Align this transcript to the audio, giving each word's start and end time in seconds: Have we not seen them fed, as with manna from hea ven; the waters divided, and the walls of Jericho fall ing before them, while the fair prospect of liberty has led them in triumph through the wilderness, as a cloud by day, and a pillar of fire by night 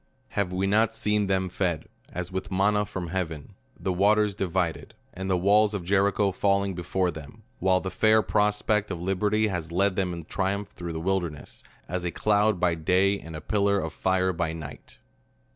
Have 0.29 0.51
we 0.51 0.65
not 0.65 0.95
seen 0.95 1.27
them 1.27 1.47
fed, 1.47 1.85
as 2.11 2.31
with 2.31 2.49
manna 2.51 2.87
from 2.87 3.09
hea 3.09 3.21
ven; 3.23 3.53
the 3.79 3.93
waters 3.93 4.33
divided, 4.33 4.95
and 5.13 5.29
the 5.29 5.37
walls 5.37 5.75
of 5.75 5.83
Jericho 5.83 6.31
fall 6.31 6.63
ing 6.63 6.73
before 6.73 7.11
them, 7.11 7.43
while 7.59 7.79
the 7.81 7.91
fair 7.91 8.23
prospect 8.23 8.89
of 8.89 8.99
liberty 8.99 9.47
has 9.49 9.71
led 9.71 9.95
them 9.95 10.11
in 10.11 10.25
triumph 10.25 10.69
through 10.69 10.93
the 10.93 10.99
wilderness, 10.99 11.63
as 11.87 12.03
a 12.03 12.09
cloud 12.09 12.59
by 12.59 12.73
day, 12.73 13.19
and 13.19 13.35
a 13.35 13.41
pillar 13.41 13.79
of 13.79 13.93
fire 13.93 14.33
by 14.33 14.53
night 14.53 14.97